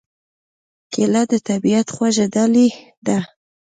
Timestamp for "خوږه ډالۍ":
1.95-2.69